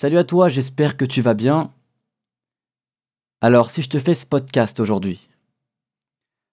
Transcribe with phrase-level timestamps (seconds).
[0.00, 1.74] Salut à toi, j'espère que tu vas bien.
[3.42, 5.28] Alors, si je te fais ce podcast aujourd'hui,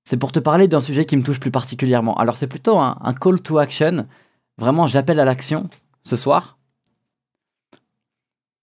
[0.03, 2.17] c'est pour te parler d'un sujet qui me touche plus particulièrement.
[2.17, 4.05] Alors, c'est plutôt un, call to action.
[4.57, 5.69] Vraiment, j'appelle à l'action
[6.03, 6.57] ce soir.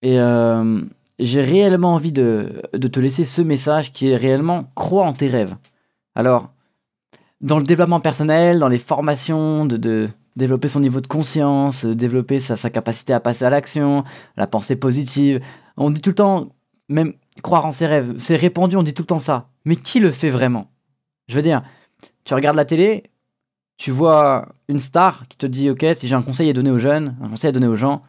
[0.03, 0.83] Et euh,
[1.19, 5.29] j'ai réellement envie de, de, te laisser ce message qui est réellement crois en tes
[5.29, 5.57] rêves.
[6.15, 6.53] Alors,
[7.41, 12.57] dans le développement personnel, dans les formations, de, développer son niveau de conscience, développer sa,
[12.57, 14.05] sa capacité à passer à l'action,
[14.37, 15.41] la pensée positive,
[15.77, 16.49] on dit tout le temps,
[16.89, 19.49] même croire en ses rêves, c'est répandu, on dit tout le temps ça.
[19.65, 20.71] Mais qui le fait vraiment?
[21.29, 21.63] Je veux dire,
[22.25, 23.05] tu regardes la télé,
[23.77, 26.79] tu vois une star qui te dit, ok, si j'ai un conseil à donner aux
[26.79, 28.03] jeunes, un conseil à donner aux gens,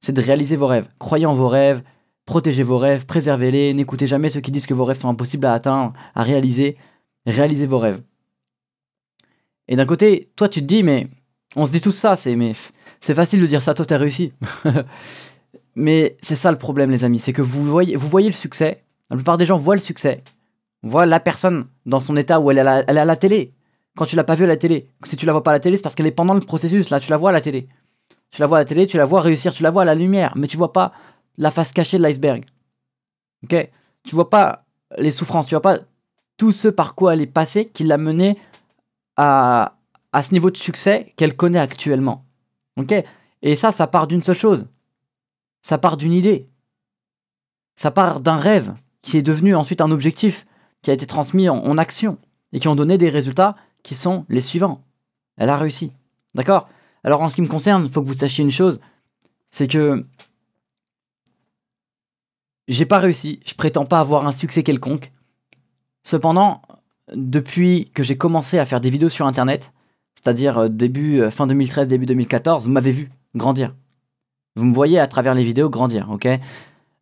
[0.00, 0.88] c'est de réaliser vos rêves.
[0.98, 1.82] Croyez en vos rêves,
[2.24, 5.52] protégez vos rêves, préservez-les, n'écoutez jamais ceux qui disent que vos rêves sont impossibles à
[5.52, 6.76] atteindre, à réaliser.
[7.26, 8.02] Réalisez vos rêves.
[9.68, 11.08] Et d'un côté, toi tu te dis, mais
[11.56, 12.52] on se dit tout ça, c'est mais
[13.00, 14.32] c'est facile de dire ça, toi t'as réussi.
[15.74, 18.84] mais c'est ça le problème, les amis, c'est que vous voyez, vous voyez le succès.
[19.10, 20.22] La plupart des gens voient le succès,
[20.82, 23.54] voient la personne dans son état où elle est à la, la télé.
[23.96, 25.60] Quand tu l'as pas vue à la télé, si tu la vois pas à la
[25.60, 26.90] télé, c'est parce qu'elle est pendant le processus.
[26.90, 27.68] Là, tu la vois à la télé.
[28.30, 29.96] Tu la vois à la télé, tu la vois réussir, tu la vois à la
[29.96, 30.92] lumière, mais tu vois pas
[31.36, 32.44] la face cachée de l'iceberg.
[33.42, 33.70] Ok?
[34.04, 34.64] Tu vois pas
[34.96, 35.80] les souffrances, tu vois pas
[36.36, 38.38] tout ce par quoi elle est passée qui l'a menée
[39.16, 39.74] à,
[40.12, 42.24] à ce niveau de succès qu'elle connaît actuellement.
[42.76, 42.94] Ok?
[43.42, 44.68] Et ça, ça part d'une seule chose.
[45.62, 46.48] Ça part d'une idée.
[47.76, 50.46] Ça part d'un rêve qui est devenu ensuite un objectif,
[50.82, 52.18] qui a été transmis en, action
[52.52, 54.82] et qui ont donné des résultats qui sont les suivants.
[55.36, 55.92] Elle a réussi.
[56.34, 56.68] D'accord?
[57.04, 58.80] Alors en ce qui me concerne, il faut que vous sachiez une chose,
[59.50, 60.06] c'est que
[62.68, 65.12] j'ai pas réussi, je prétends pas avoir un succès quelconque.
[66.02, 66.62] Cependant,
[67.14, 69.72] depuis que j'ai commencé à faire des vidéos sur internet,
[70.22, 73.74] c'est-à-dire euh, début, euh, fin 2013, début 2014, vous m'avez vu grandir.
[74.56, 76.28] Vous me voyez à travers les vidéos grandir, ok?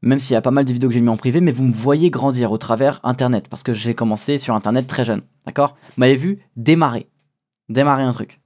[0.03, 1.65] Même s'il y a pas mal de vidéos que j'ai mis en privé, mais vous
[1.65, 5.77] me voyez grandir au travers Internet, parce que j'ai commencé sur Internet très jeune, d'accord?
[5.89, 7.09] Vous m'avez vu démarrer,
[7.69, 8.41] démarrer un truc.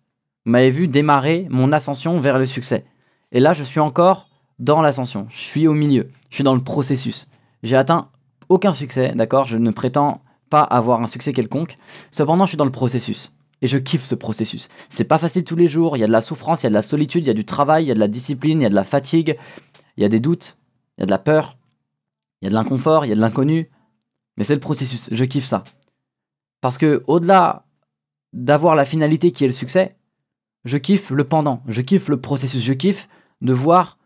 [0.46, 2.86] Vous m'avez vu démarrer mon ascension vers le succès.
[3.30, 6.62] Et là, je suis encore dans l'ascension, je suis au milieu, je suis dans le
[6.62, 7.28] processus.
[7.62, 8.08] J'ai atteint
[8.48, 9.44] aucun succès, d'accord?
[9.44, 11.76] Je ne prétends pas avoir un succès quelconque.
[12.10, 13.32] Cependant, je suis dans le processus.
[13.62, 14.68] Et je kiffe ce processus.
[14.90, 16.70] C'est pas facile tous les jours, il y a de la souffrance, il y a
[16.70, 18.64] de la solitude, il y a du travail, il y a de la discipline, il
[18.64, 19.38] y a de la fatigue,
[19.96, 20.58] il y a des doutes,
[20.98, 21.56] il y a de la peur,
[22.40, 23.70] il y a de l'inconfort, il y a de l'inconnu.
[24.36, 25.64] Mais c'est le processus, je kiffe ça.
[26.60, 27.64] Parce que au-delà
[28.32, 29.96] d'avoir la finalité qui est le succès,
[30.64, 33.08] je kiffe le pendant, je kiffe le processus, je kiffe
[33.40, 33.98] de voir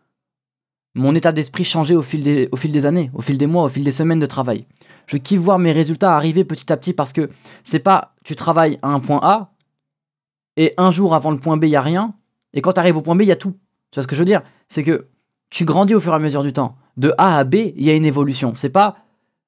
[0.95, 3.91] mon état d'esprit changer au fil, des, années, au fil des mois, au fil des
[3.91, 4.65] semaines de travail.
[5.05, 7.29] Je kiffe voir mes résultats arriver petit à petit parce que
[7.63, 9.53] c'est pas tu travailles à un point A
[10.57, 12.13] et un jour avant le point B, il n'y a rien.
[12.53, 13.53] Et quand tu arrives au point B, il y a tout.
[13.91, 14.41] Tu vois ce que je veux dire?
[14.67, 15.07] C'est que
[15.49, 16.75] tu grandis au fur et à mesure du temps.
[16.97, 18.51] De A à B, il y a une évolution.
[18.53, 18.97] C'est pas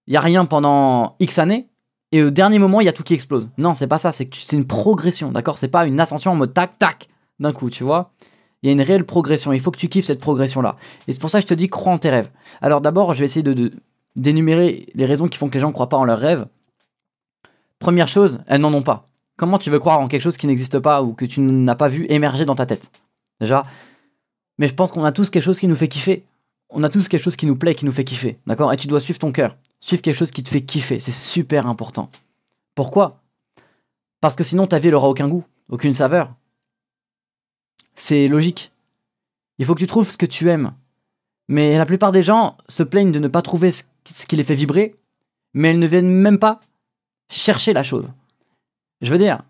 [0.08, 1.68] il y a rien pendant X années
[2.14, 3.50] et au dernier moment, il y a tout qui explose.
[3.58, 5.58] Non, c'est pas ça, c'est c'est une progression, d'accord?
[5.58, 7.10] C'est pas une ascension en mode tac tac
[7.42, 8.14] d'un coup, tu vois?
[8.64, 9.52] Il y a une réelle progression.
[9.52, 10.78] Il faut que tu kiffes cette progression-là.
[11.10, 12.30] Et c'est pour ça que je te dis, crois en tes rêves.
[12.62, 13.74] Alors d'abord, je vais essayer de,
[14.16, 16.48] d'énumérer les raisons qui font que les gens ne croient pas en leurs rêves.
[17.80, 19.10] Première chose, elles n'en ont pas.
[19.38, 21.88] Comment tu veux croire en quelque chose qui n'existe pas ou que tu n'as pas
[21.88, 22.92] vu émerger dans ta tête?
[23.40, 23.66] Déjà.
[24.58, 26.26] Mais je pense qu'on a tous quelque chose qui nous fait kiffer.
[26.70, 28.38] On a tous quelque chose qui nous plaît, qui nous fait kiffer.
[28.46, 28.74] D'accord?
[28.74, 29.56] Et tu dois suivre ton cœur.
[29.80, 31.00] Suivre quelque chose qui te fait kiffer.
[31.00, 32.12] C'est super important.
[32.76, 33.22] Pourquoi?
[34.20, 36.34] Parce que sinon ta vie n'aura aucun goût, aucune saveur.
[37.96, 38.72] C'est logique.
[39.58, 40.74] Il faut que tu trouves ce que tu aimes.
[41.48, 43.84] Mais la plupart des gens se plaignent de ne pas trouver ce
[44.28, 44.96] qui les fait vibrer,
[45.54, 46.60] mais elles ne viennent même pas
[47.30, 48.10] chercher la chose.
[49.02, 49.44] Je veux dire,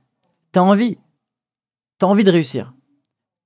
[0.51, 0.97] t'as envie.
[1.97, 2.73] T'as envie de réussir.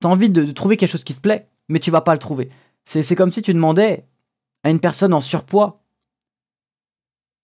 [0.00, 2.50] T'as envie de, trouver quelque chose qui te plaît, mais tu vas pas le trouver.
[2.84, 4.06] C'est comme si tu demandais
[4.62, 5.82] à une personne en surpoids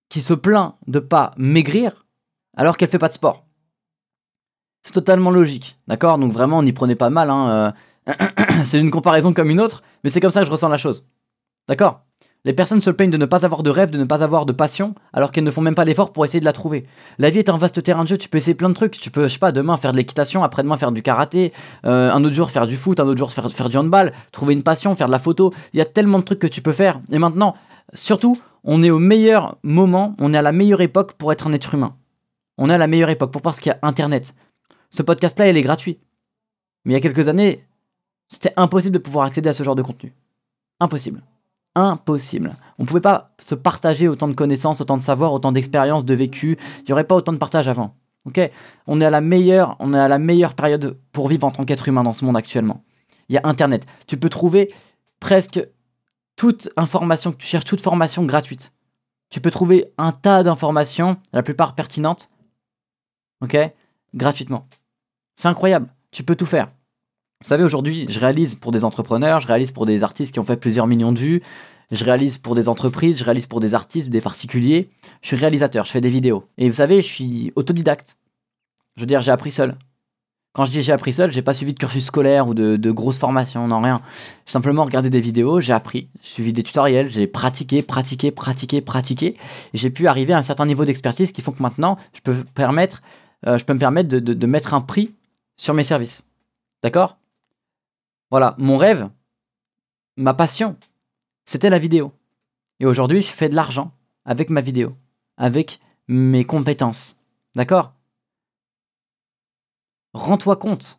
[0.09, 2.06] qui se plaint de pas maigrir
[2.56, 3.47] alors qu'elle fait pas de sport.
[4.83, 6.19] C'est totalement logique, d'accord?
[6.19, 7.31] Donc vraiment, n'y prenez pas mal.
[7.31, 7.75] Hein,
[8.09, 8.15] euh,
[8.65, 11.07] c'est une comparaison comme une autre, mais c'est comme ça que je ressens la chose.
[11.69, 12.04] D'accord?
[12.45, 14.53] Les personnes se plaignent de ne pas avoir de rêve, de ne pas avoir de
[14.53, 16.87] passion, alors qu'elles ne font même pas l'effort pour essayer de la trouver.
[17.19, 18.92] La vie est un vaste terrain de jeu, tu peux essayer plein de trucs.
[18.92, 21.53] Tu peux, je sais pas, demain faire de l'équitation, après-demain faire du karaté,
[21.84, 24.54] euh, un autre jour faire du foot, un autre jour faire, faire du handball, trouver
[24.54, 25.53] une passion, faire de la photo.
[25.75, 27.01] Il y a tellement de trucs que tu peux faire.
[27.10, 27.54] Et maintenant,
[27.92, 31.53] surtout, on est au meilleur moment, on est à la meilleure époque pour être un
[31.53, 31.95] être humain.
[32.57, 34.34] On est à la meilleure époque pour parce qu'il y a Internet.
[34.89, 35.98] Ce podcast-là, il est gratuit.
[36.84, 37.66] Mais il y a quelques années,
[38.28, 40.15] c'était impossible de pouvoir accéder à ce genre de contenu.
[40.81, 41.22] Impossible.
[41.82, 42.54] Impossible.
[42.78, 46.15] On ne pouvait pas se partager autant de connaissances, autant de savoir, autant d'expériences, de
[46.15, 46.59] vécu.
[46.78, 47.94] Il n'y aurait pas autant de partage avant.
[48.86, 51.65] On est à la meilleure, on est à la meilleure période pour vivre en tant
[51.65, 52.84] qu'être humain dans ce monde actuellement.
[53.28, 53.86] Il y a Internet.
[54.06, 54.74] Tu peux trouver
[55.21, 55.60] presque
[56.36, 58.72] toute information que tu cherches, toute formation gratuite.
[59.30, 62.30] Tu peux trouver un tas d'informations, la plupart pertinentes,
[64.15, 64.68] gratuitement.
[65.36, 66.71] C'est incroyable, tu peux tout faire.
[67.42, 70.45] Vous savez, aujourd'hui, je réalise pour des entrepreneurs, je réalise pour des artistes qui ont
[70.45, 71.42] fait plusieurs millions de vues,
[71.91, 74.91] je réalise pour des entreprises, je réalise pour des artistes, des particuliers.
[75.22, 76.45] Je suis réalisateur, je fais des vidéos.
[76.59, 78.19] Et vous savez, je suis autodidacte.
[78.97, 79.77] Je veux dire, j'ai appris seul.
[80.53, 82.91] Quand je dis j'ai appris seul, j'ai pas suivi de cursus scolaire ou de, de
[82.91, 84.03] grosses formations, non rien.
[84.47, 88.81] J'ai simplement regardé des vidéos, j'ai appris, j'ai suivi des tutoriels, j'ai pratiqué, pratiqué, pratiqué,
[88.81, 89.36] pratiqué.
[89.75, 93.01] J'ai pu arriver à un certain niveau d'expertise qui font que maintenant, je peux, permettre,
[93.47, 95.15] euh, je peux me permettre de, de mettre un prix
[95.57, 96.25] sur mes services.
[96.83, 97.20] D'accord?
[98.30, 99.10] Voilà, mon rêve,
[100.16, 100.78] ma passion,
[101.44, 102.12] c'était la vidéo.
[102.78, 103.92] Et aujourd'hui, je fais de l'argent
[104.24, 104.97] avec ma vidéo,
[105.36, 107.21] avec mes compétences.
[107.56, 107.92] D'accord?
[110.15, 110.98] Rends-toi compte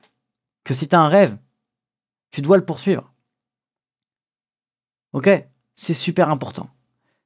[0.64, 1.38] que si tu as un rêve,
[2.32, 3.14] tu dois le poursuivre.
[5.14, 5.30] Ok?
[5.76, 6.70] C'est super important.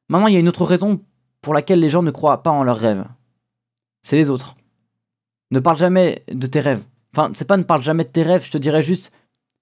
[0.10, 1.04] Maintenant, il y a une autre raison
[1.42, 3.08] pour laquelle les gens ne croient pas en leurs rêves.
[4.01, 4.56] C'est les autres.
[5.51, 6.84] Ne parle jamais de tes rêves.
[7.13, 9.12] Enfin, c'est pas ne parle jamais de tes rêves, je te dirais juste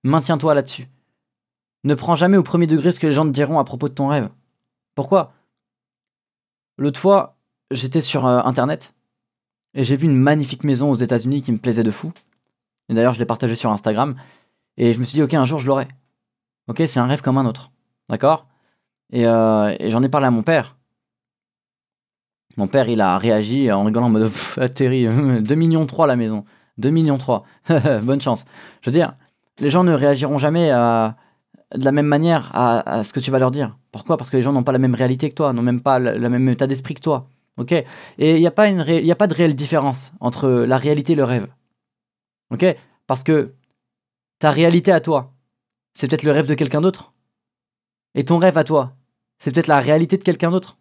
[0.03, 0.87] maintiens-toi là-dessus.
[1.83, 3.93] Ne prends jamais au premier degré ce que les gens te diront à propos de
[3.93, 4.29] ton rêve.
[4.95, 5.33] Pourquoi?
[6.77, 7.37] L'autre fois,
[7.71, 8.93] j'étais sur euh, internet
[9.73, 12.13] et j'ai vu une magnifique maison aux États-Unis qui me plaisait de fou.
[12.89, 14.15] Et d'ailleurs, je l'ai partagée sur Instagram.
[14.77, 15.87] Et je me suis dit, ok, un jour je l'aurai.
[16.67, 17.71] Ok, c'est un rêve comme un autre.
[18.09, 18.47] D'accord?
[19.13, 20.77] Euh, et, j'en ai parlé à mon père.
[22.57, 25.07] Mon père, il a réagi en rigolant en mode atterri,
[25.41, 26.45] 2 millions 3 la maison.
[26.77, 27.45] 2 millions 3.
[28.03, 28.45] Bonne chance.
[28.81, 29.15] Je veux dire,
[29.59, 31.15] les gens ne réagiront jamais à,
[31.75, 33.77] de la même manière à, ce que tu vas leur dire.
[33.91, 34.17] Pourquoi?
[34.17, 36.29] Parce que les gens n'ont pas la même réalité que toi, n'ont même pas le,
[36.29, 37.27] même état d'esprit que toi.
[37.57, 37.71] Ok?
[37.71, 37.85] Et
[38.17, 41.23] il n'y a, pas une a pas de réelle différence entre la réalité et le
[41.23, 41.47] rêve.
[42.51, 42.65] Ok?
[43.07, 43.53] Parce que
[44.39, 45.33] ta réalité à toi,
[45.93, 47.13] c'est peut-être le rêve de quelqu'un d'autre.
[48.15, 48.93] Et ton rêve à toi,
[49.39, 50.77] c'est peut-être la réalité de quelqu'un d'autre.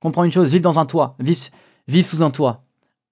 [0.00, 2.64] Comprends une chose, vivre dans un toit, vivre, sous un toit,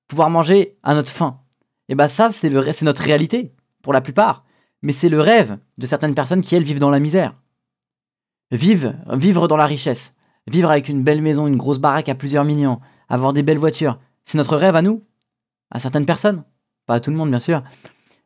[0.09, 1.41] pouvoir manger à notre faim.
[1.89, 3.53] Et eh ben ça, c'est notre réalité,
[3.83, 4.45] pour la plupart
[4.85, 7.35] mais c'est le rêve de certaines personnes qui, elles, vivent dans la misère.
[8.51, 10.15] Vivre, vivre dans la richesse,
[10.47, 13.99] vivre avec une belle maison, une grosse baraque à plusieurs millions, avoir des belles voitures,
[14.25, 15.03] c'est notre rêve à nous,
[15.71, 16.45] à certaines personnes.
[16.87, 17.63] Pas à tout le monde, bien sûr.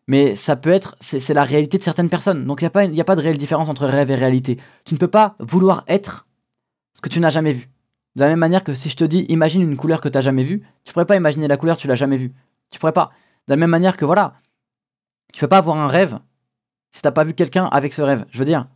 [0.08, 2.44] Mais ça peut être, c'est la réalité de certaines personnes.
[2.44, 4.58] Donc il n'y a, pas, a pas de réelle différence entre rêve et réalité.
[4.84, 6.26] Tu ne peux pas vouloir être
[6.92, 7.68] ce que tu n'as jamais vu.
[8.16, 10.22] De la même manière que si je te dis, imagine une couleur que tu n'as
[10.22, 12.32] jamais vue, tu pourrais pas imaginer la couleur, tu l'as jamais vue.
[12.70, 13.12] Tu pourrais pas.
[13.46, 14.34] De la même manière que voilà,
[15.32, 16.18] tu peux pas avoir un rêve
[16.90, 18.24] si t'as pas vu quelqu'un avec ce rêve.
[18.30, 18.66] Je veux dire,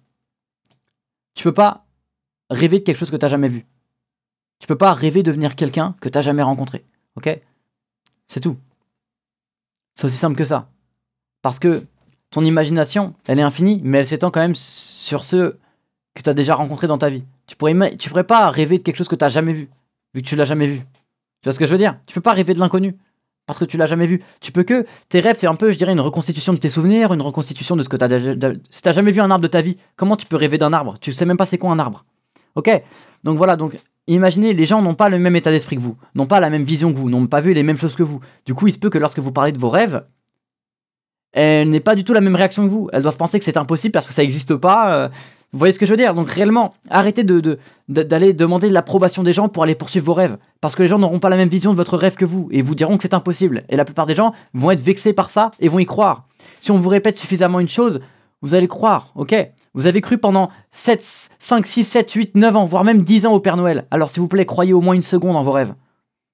[1.34, 1.86] tu peux pas
[2.50, 3.66] rêver de quelque chose que t'as jamais vu.
[4.58, 6.84] Tu peux pas rêver de devenir quelqu'un que t'as jamais rencontré.
[7.16, 7.40] Ok?
[8.28, 8.56] C'est tout.
[9.94, 10.70] C'est aussi simple que ça.
[11.42, 11.84] Parce que
[12.30, 15.58] ton imagination, elle est infinie, mais elle s'étend quand même sur ceux
[16.14, 17.24] que tu as déjà rencontrés dans ta vie.
[17.46, 19.68] Tu pourrais, tu pourrais pas rêver de quelque chose que tu jamais vu,
[20.14, 20.78] vu que tu l'as jamais vu.
[20.78, 21.98] Tu vois ce que je veux dire?
[22.06, 22.96] Tu peux pas rêver de l'inconnu
[23.46, 24.22] parce que tu l'as jamais vu.
[24.40, 27.12] Tu peux que tes rêves c'est un peu, je dirais, une reconstitution de tes souvenirs,
[27.12, 28.52] une reconstitution de ce que tu as.
[28.70, 30.96] Si t'as jamais vu un arbre de ta vie, comment tu peux rêver d'un arbre?
[31.00, 32.04] Tu sais même pas c'est quoi un arbre.
[32.54, 32.70] Ok?
[33.24, 36.26] Donc voilà, donc imaginez, les gens n'ont pas le même état d'esprit que vous, n'ont
[36.26, 38.20] pas la même vision que vous, n'ont pas vu les mêmes choses que vous.
[38.46, 40.04] Du coup, il se peut que lorsque vous parlez de vos rêves,
[41.32, 42.90] elle n'ait pas du tout la même réaction que vous.
[42.93, 44.94] Elles doivent penser que c'est impossible parce que ça n'existe pas.
[44.94, 45.08] Euh,
[45.52, 46.14] vous voyez ce que je veux dire?
[46.14, 50.38] Donc réellement, arrêtez de, d'aller demander l'approbation des gens pour aller poursuivre vos rêves.
[50.62, 52.62] Parce que les gens n'auront pas la même vision de votre rêve que vous et
[52.62, 53.64] vous diront que c'est impossible.
[53.68, 56.26] Et la plupart des gens vont être vexés par ça et vont y croire.
[56.58, 58.00] Si on vous répète suffisamment une chose,
[58.40, 59.34] vous allez croire, ok?
[59.74, 63.34] Vous avez cru pendant 7, 5, 6, 7, 8, 9 ans, voire même 10 ans
[63.34, 63.86] au Père Noël.
[63.90, 65.74] Alors s'il vous plaît, croyez au moins une seconde en vos rêves.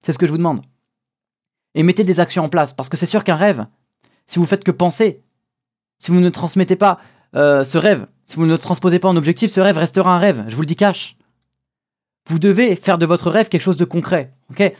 [0.00, 0.60] C'est ce que je vous demande.
[1.74, 2.72] Et mettez des actions en place.
[2.72, 3.66] Parce que c'est sûr qu'un rêve,
[4.28, 5.22] si vous faites que penser,
[5.98, 7.00] si vous ne transmettez pas
[7.34, 10.44] euh, ce rêve, si vous ne transposez pas en objectif, ce rêve restera un rêve,
[10.48, 11.16] je vous le dis cash.
[12.28, 14.74] Vous devez faire de votre rêve quelque chose de concret, ok?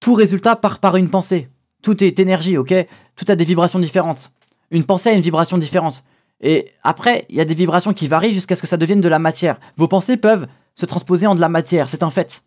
[0.00, 1.48] Tout résultat part par une pensée.
[1.82, 2.74] Tout est énergie, ok?
[3.16, 4.32] Tout a des vibrations différentes.
[4.70, 6.04] Une pensée a une vibration différente.
[6.40, 9.08] Et après, il y a des vibrations qui varient jusqu'à ce que ça devienne de
[9.08, 9.60] la matière.
[9.76, 12.44] Vos pensées peuvent se transposer en de la matière, c'est un fait.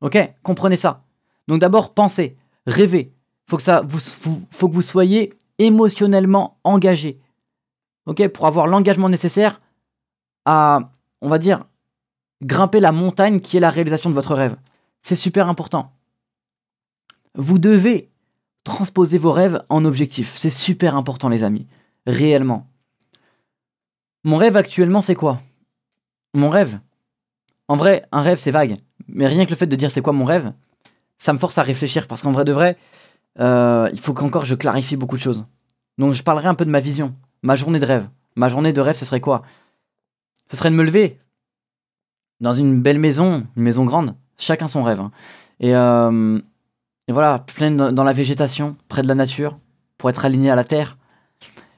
[0.00, 0.18] Ok?
[0.42, 1.02] Comprenez ça.
[1.48, 2.36] Donc d'abord, pensez,
[2.66, 3.12] rêvez.
[3.48, 3.98] Faut que ça, vous,
[4.50, 7.18] faut que vous soyez émotionnellement engagé
[8.04, 9.60] pour avoir l'engagement nécessaire
[10.44, 10.90] à,
[11.20, 11.64] on va dire,
[12.42, 14.56] grimper la montagne qui est la réalisation de votre rêve.
[15.02, 15.92] C'est super important.
[17.34, 18.10] Vous devez
[18.64, 20.36] transposer vos rêves en objectifs.
[20.36, 21.66] C'est super important, les amis.
[22.06, 22.66] Réellement.
[24.24, 25.40] Mon rêve actuellement, c'est quoi?
[26.34, 26.80] Mon rêve
[27.68, 28.78] En vrai, un rêve, c'est vague.
[29.08, 30.52] Mais rien que le fait de dire c'est quoi mon rêve,
[31.18, 32.06] ça me force à réfléchir.
[32.06, 32.76] Parce qu'en vrai de vrai,
[33.38, 35.46] euh, il faut qu'encore je clarifie beaucoup de choses.
[35.98, 38.08] Donc je parlerai un peu de ma vision ma journée de rêve.
[38.36, 39.42] Ma journée de rêve, ce serait quoi?
[40.50, 41.18] Ce serait de me lever
[42.40, 45.00] dans une belle maison, une maison grande, chacun son rêve.
[45.00, 45.10] hein.
[45.60, 46.38] Et, euh,
[47.06, 49.58] et voilà, plein dans la végétation, près de la nature,
[49.98, 50.96] pour être aligné à la terre.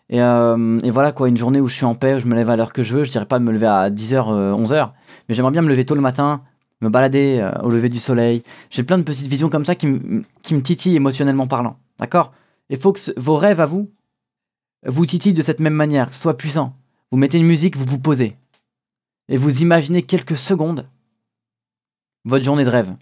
[0.09, 2.35] Et, euh, et voilà quoi, une journée où je suis en paix, où je me
[2.35, 3.05] lève à l'heure que je veux.
[3.05, 4.93] Je dirais pas de me lever à 10h, 11h,
[5.29, 6.43] mais j'aimerais bien me lever tôt le matin,
[6.81, 8.43] me balader euh, au lever du soleil.
[8.71, 11.77] J'ai plein de petites visions comme ça qui, me- qui me titillent émotionnellement parlant.
[11.99, 12.33] D'accord?
[12.71, 13.91] Il faut que vos rêves à vous
[14.87, 16.77] vous titillent de cette même manière, que puissant.
[17.11, 18.37] Vous mettez une musique, vous vous posez.
[19.29, 20.89] Et vous imaginez quelques secondes
[22.25, 22.95] votre journée de rêve.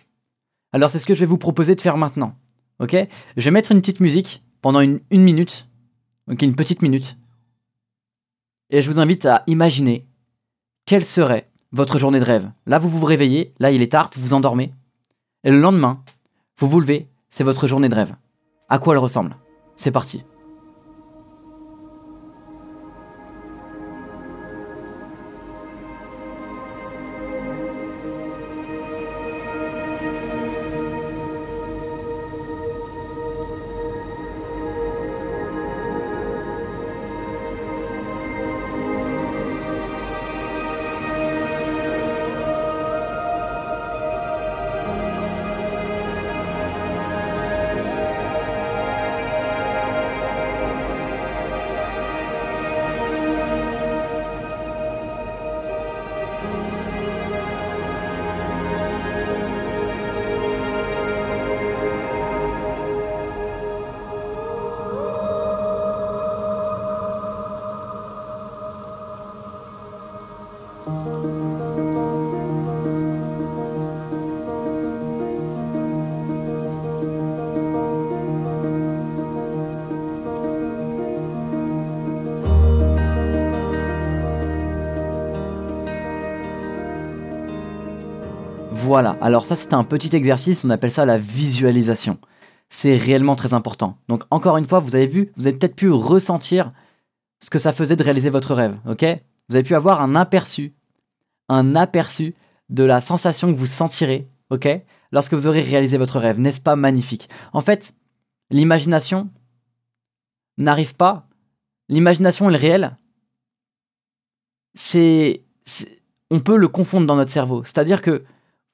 [0.73, 2.37] Alors c'est ce que je vais vous proposer de faire maintenant.
[2.79, 2.97] Ok?
[3.37, 5.69] Je vais mettre une petite musique pendant une, une minute.
[6.31, 7.19] Ok, une petite minute.
[8.71, 10.07] Et je vous invite à imaginer
[10.87, 12.51] quelle serait votre journée de rêve.
[12.67, 14.73] Là, vous vous réveillez, là, il est tard, vous vous endormez.
[15.45, 16.03] Et le lendemain,
[16.59, 18.15] vous vous levez, c'est votre journée de rêve.
[18.69, 19.37] À quoi elle ressemble?
[19.77, 20.25] C'est parti.
[88.91, 92.19] Voilà, alors ça c'était un petit exercice, on appelle ça la visualisation.
[92.71, 93.97] C'est réellement très important.
[94.09, 96.73] Donc encore une fois, vous avez vu, vous avez peut-être pu ressentir
[97.41, 99.05] ce que ça faisait de réaliser votre rêve, ok?
[99.49, 100.75] Vous avez pu avoir un aperçu,
[101.49, 102.35] un aperçu
[102.69, 104.67] de la sensation que vous sentirez, ok?
[105.13, 107.29] Lorsque vous aurez réalisé votre rêve, n'est-ce pas magnifique?
[107.53, 107.95] En fait,
[108.51, 109.31] l'imagination
[110.59, 111.29] n'arrive pas,
[111.89, 112.97] l'imagination et le réel,
[114.75, 115.45] c'est...
[115.65, 117.63] c'est- On peut le confondre dans notre cerveau.
[117.63, 118.25] C'est-à-dire que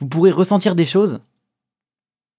[0.00, 1.20] vous pourrez ressentir des choses.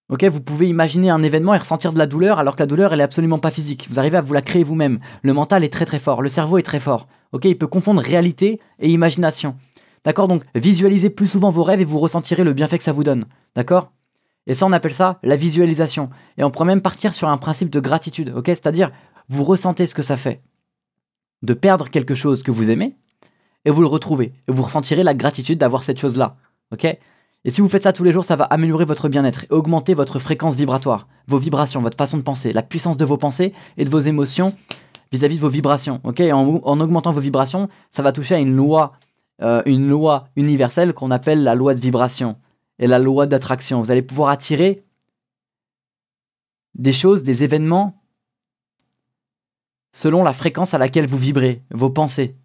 [0.10, 2.94] Ok, vous pouvez imaginer un événement et ressentir de la douleur alors que la douleur
[2.94, 3.88] elle est absolument pas physique.
[3.90, 5.00] Vous arrivez à vous la créer vous-même.
[5.22, 7.08] Le mental est très très fort, le cerveau est très fort.
[7.34, 9.58] Ok, il peut confondre réalité et imagination.
[10.06, 13.04] D'accord, donc visualisez plus souvent vos rêves et vous ressentirez le bienfait que ça vous
[13.04, 13.26] donne.
[13.56, 13.92] D'accord?
[14.46, 16.10] Et ça on appelle ça la visualisation.
[16.38, 18.32] Et on pourrait même partir sur un principe de gratitude.
[18.34, 18.92] Ok, c'est-à-dire
[19.28, 20.42] vous ressentez ce que ça fait
[21.42, 22.96] de perdre quelque chose que vous aimez
[23.66, 26.38] et vous le retrouvez et vous ressentirez la gratitude d'avoir cette chose là.
[26.72, 26.88] Ok?
[27.44, 29.94] Et si vous faites ça tous les jours, ça va améliorer votre bien-être et augmenter
[29.94, 33.86] votre fréquence vibratoire, vos vibrations, votre façon de penser, la puissance de vos pensées et
[33.86, 34.54] de vos émotions
[35.12, 36.02] vis-à-vis de vos vibrations.
[36.04, 38.94] En augmentant vos vibrations, ça va toucher à une loi,
[39.42, 42.38] euh, une loi universelle qu'on appelle la loi de vibration
[42.80, 43.82] et la loi d'attraction.
[43.82, 44.84] Vous allez pouvoir attirer
[46.76, 48.02] des choses, des événements
[49.94, 52.36] selon la fréquence à laquelle vous vibrez, vos pensées.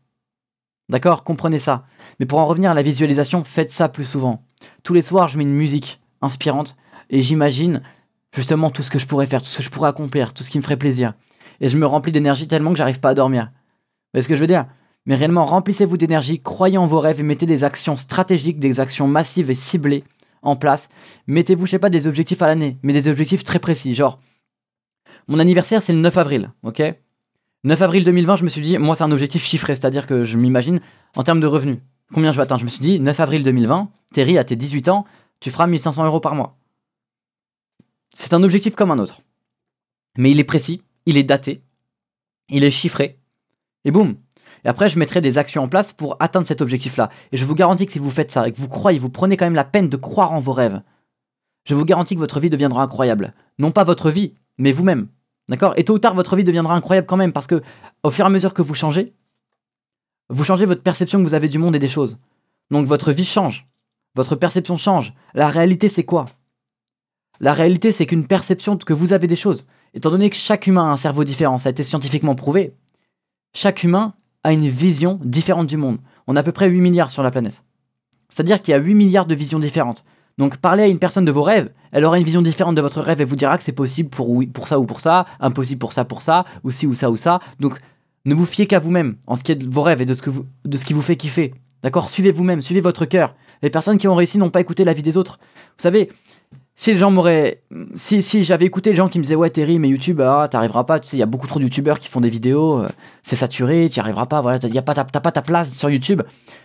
[0.89, 1.25] D'accord?
[1.25, 1.85] Comprenez ça.
[2.19, 4.45] Mais pour en revenir à la visualisation, faites ça plus souvent.
[4.83, 6.77] Tous les soirs, je mets une musique inspirante
[7.11, 7.83] et j'imagine
[8.35, 10.51] justement tout ce que je pourrais faire, tout ce que je pourrais accomplir, tout ce
[10.51, 11.15] qui me ferait plaisir.
[11.61, 13.45] Et je me remplis d'énergie tellement que j'arrive pas à dormir.
[13.45, 14.67] Vous voyez ce que je veux dire?
[15.07, 19.09] Mais réellement, remplissez-vous d'énergie, croyez en vos rêves et mettez des actions stratégiques, des actions
[19.09, 20.05] massives et ciblées
[20.43, 20.91] en place.
[21.27, 23.95] Mettez-vous, je sais pas, des objectifs à l'année, mais des objectifs très précis.
[23.95, 24.21] Genre,
[25.29, 26.83] mon anniversaire, c'est le 9 avril, ok?
[27.65, 30.37] 9 avril 2020, je me suis dit, moi, c'est un objectif chiffré, c'est-à-dire que je
[30.37, 30.81] m'imagine
[31.17, 31.79] en termes de revenus.
[32.13, 32.61] Combien je vais atteindre?
[32.61, 35.05] Je me suis dit, 9 avril 2020, Terry, à tes 18 ans,
[35.41, 36.57] tu feras 1500 euros par mois.
[38.15, 39.23] C'est un objectif comme un autre.
[40.19, 41.63] Mais il est précis, il est daté,
[42.49, 43.19] il est chiffré,
[43.85, 44.17] et boum.
[44.65, 47.11] Et après, je mettrai des actions en place pour atteindre cet objectif-là.
[47.33, 49.37] Et je vous garantis que si vous faites ça et que vous croyez, vous prenez
[49.37, 50.83] quand même la peine de croire en vos rêves,
[51.65, 53.35] je vous garantis que votre vie deviendra incroyable.
[53.59, 55.09] Non pas votre vie, mais vous-même.
[55.49, 55.75] D'accord?
[55.77, 57.63] Et tôt ou tard, votre vie deviendra incroyable quand même parce que,
[58.03, 59.15] au fur et à mesure que vous changez,
[60.29, 62.19] vous changez votre perception que vous avez du monde et des choses.
[62.71, 63.69] Donc votre vie change.
[64.15, 65.15] Votre perception change.
[65.35, 66.27] La réalité, c'est quoi?
[67.41, 69.67] La réalité, c'est qu'une perception que vous avez des choses.
[69.95, 72.75] Étant donné que chaque humain a un cerveau différent, ça a été scientifiquement prouvé,
[73.55, 74.15] chaque humain
[74.45, 75.99] a une vision différente du monde.
[76.27, 77.65] On a à peu près 8 milliards sur la planète.
[78.29, 80.05] C'est-à-dire qu'il y a 8 milliards de visions différentes.
[80.39, 83.03] Donc parlez à une personne de vos rêves, elle aura une vision différente de votre
[83.03, 85.79] rêve et vous dira que c'est possible pour, oui, pour ça ou pour ça, impossible
[85.79, 87.41] pour ça pour ça, ou ci ou ça ou ça.
[87.61, 87.79] Donc
[88.25, 90.23] ne vous fiez qu'à vous-même en ce qui est de vos rêves et de ce,
[90.23, 91.53] que vous, de qui vous fait kiffer.
[91.83, 92.09] D'accord?
[92.09, 93.35] Suivez vous-même, suivez votre cœur.
[93.63, 95.39] Les personnes qui ont réussi n'ont pas écouté la vie des autres.
[95.41, 96.11] Vous savez,
[96.75, 97.63] si les gens m'auraient.
[97.95, 100.85] Si, si j'avais écouté les gens qui me disaient Ouais, Terry, mais YouTube, ah, t'arriveras
[100.85, 102.89] pas, tu sais, il y a beaucoup trop de YouTubeurs qui font des vidéos, euh,
[103.23, 106.23] c'est saturé, t'y arriveras pas, voilà, t'as pas, pas ta place sur YouTube.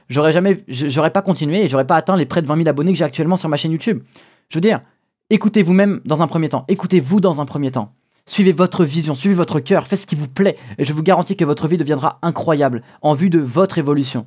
[0.10, 0.64] J'aurais jamais.
[0.68, 3.04] J'aurais pas continué et j'aurais pas atteint les près de 20 000 abonnés que j'ai
[3.04, 4.02] actuellement sur ma chaîne YouTube.
[4.50, 4.82] Je veux dire,
[5.30, 7.94] écoutez vous-même dans un premier temps, écoutez-vous dans un premier temps.
[8.26, 11.38] Suivez votre vision, suivez votre cœur, faites ce qui vous plaît, et je vous garantis
[11.38, 14.26] que votre vie deviendra incroyable en vue de votre évolution.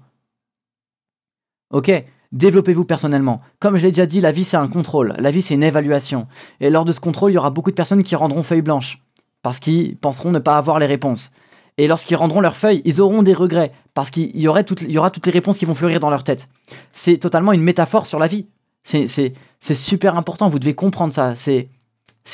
[1.71, 1.91] Ok?
[2.33, 3.41] Développez-vous personnellement.
[3.59, 6.29] Comme je l'ai déjà dit, la vie c'est un contrôle, la vie c'est une évaluation.
[6.61, 9.03] Et lors de ce contrôle, il y aura beaucoup de personnes qui rendront feuille blanche,
[9.43, 11.33] parce qu'ils penseront ne pas avoir les réponses.
[11.77, 15.33] Et lorsqu'ils rendront leurs feuilles, ils auront des regrets, parce qu'il y, aura toutes les
[15.33, 16.49] réponses qui vont fleurir dans leur tête.
[16.93, 18.47] C'est totalement une métaphore sur la vie.
[18.83, 21.35] C'est- super important, vous devez comprendre ça.
[21.35, 21.69] C'est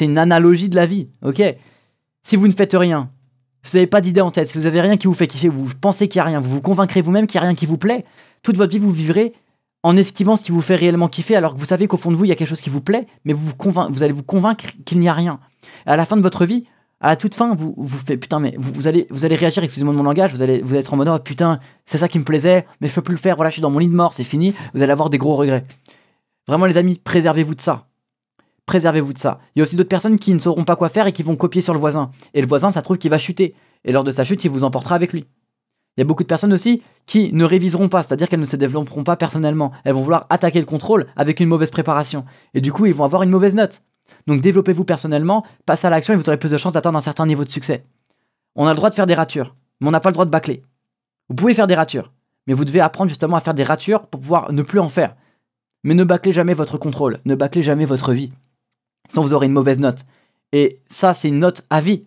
[0.01, 1.43] une analogie de la vie, ok?
[2.23, 3.11] Si vous ne faites rien,
[3.65, 5.69] vous n'avez pas d'idée en tête, si vous avez rien qui vous fait kiffer, vous
[5.81, 7.79] pensez qu'il n'y a rien, vous vous convaincrez vous-même qu'il n'y a rien qui vous
[7.79, 8.05] plaît,
[8.43, 9.33] toute votre vie vous vivrez
[9.83, 12.17] en esquivant ce qui vous fait réellement kiffer, alors que vous savez qu'au fond de
[12.17, 13.53] vous, il y a quelque chose qui vous plaît, mais vous,
[13.91, 15.39] vous, allez vous convaincre qu'il n'y a rien.
[15.85, 16.65] À la fin de votre vie,
[17.01, 19.93] à la toute fin, vous vous faites putain, mais vous, allez, vous allez réagir, excusez-moi
[19.93, 22.25] de mon langage, vous allez, vous être en mode oh putain, c'est ça qui me
[22.25, 24.13] plaisait, mais je peux plus le faire, voilà, je suis dans mon lit de mort,
[24.13, 25.65] c'est fini, vous allez avoir des gros regrets.
[26.49, 27.87] Vraiment, les amis, préservez-vous de ça.
[28.67, 29.41] Préservez-vous de ça.
[29.55, 31.37] Il y a aussi d'autres personnes qui ne sauront pas quoi faire et qui vont
[31.37, 32.11] copier sur le voisin.
[32.35, 33.55] Et le voisin, ça trouve qu'il va chuter.
[33.85, 35.27] Et lors de sa chute, il vous emportera avec lui.
[35.97, 38.57] Il y a beaucoup de personnes aussi qui ne réviseront pas, c'est-à-dire qu'elles ne se
[38.57, 39.73] développeront pas personnellement.
[39.85, 42.25] Elles vont vouloir attaquer le contrôle avec une mauvaise préparation.
[42.53, 43.83] Et du coup, ils vont avoir une mauvaise note.
[44.27, 47.27] Donc développez-vous personnellement, passez à l'action et vous aurez plus de chances d'atteindre un certain
[47.27, 47.85] niveau de succès.
[48.55, 50.31] On a le droit de faire des ratures, mais on n'a pas le droit de
[50.31, 50.63] bâcler.
[51.29, 52.13] Vous pouvez faire des ratures,
[52.47, 55.17] mais vous devez apprendre justement à faire des ratures pour pouvoir ne plus en faire.
[55.83, 58.33] Mais ne bâclez jamais votre contrôle, ne bâclez jamais votre vie.
[59.09, 60.05] Sinon vous aurez une mauvaise note.
[60.53, 62.07] Et ça, c'est une note à vie.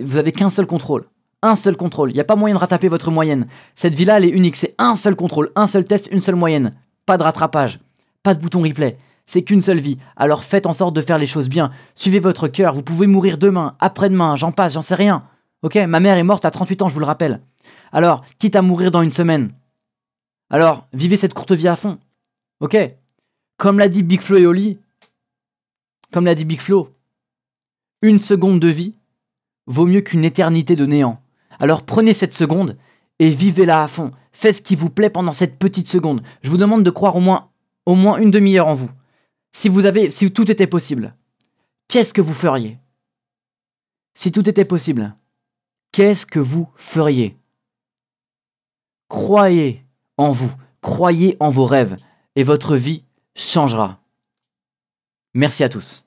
[0.00, 1.06] Vous avez qu'un seul contrôle.
[1.42, 2.10] Un seul contrôle.
[2.10, 3.46] Il n'y a pas moyen de rattraper votre moyenne.
[3.74, 4.56] Cette vie-là, elle est unique.
[4.56, 6.74] C'est un seul contrôle, un seul test, une seule moyenne.
[7.06, 7.80] Pas de rattrapage.
[8.22, 8.98] Pas de bouton replay.
[9.24, 9.98] C'est qu'une seule vie.
[10.16, 11.70] Alors faites en sorte de faire les choses bien.
[11.94, 12.74] Suivez votre cœur.
[12.74, 15.24] Vous pouvez mourir demain, après-demain, j'en passe, j'en sais rien.
[15.62, 15.76] Ok?
[15.76, 17.40] Ma mère est morte à 38 ans, je vous le rappelle.
[17.92, 19.50] Alors, quitte à mourir dans une semaine.
[20.50, 21.98] Alors, vivez cette courte vie à fond.
[22.60, 22.76] Ok?
[23.56, 24.78] Comme l'a dit Big Flo et Oli,
[26.12, 26.88] comme l'a dit Big Flo,
[28.02, 28.94] une seconde de vie
[29.66, 31.22] vaut mieux qu'une éternité de néant.
[31.60, 32.76] Alors prenez cette seconde
[33.18, 34.10] et vivez-la à fond.
[34.32, 36.22] Faites ce qui vous plaît pendant cette petite seconde.
[36.42, 37.50] Je vous demande de croire au moins,
[37.86, 38.90] au moins une demi-heure en vous.
[39.52, 41.14] Si vous avez, si tout était possible,
[41.88, 42.78] qu'est-ce que vous feriez?
[44.14, 45.14] Si tout était possible,
[45.92, 47.36] qu'est-ce que vous feriez?
[49.08, 49.84] Croyez
[50.16, 51.96] en vous, croyez en vos rêves,
[52.36, 54.00] et votre vie changera.
[55.34, 56.06] Merci à tous.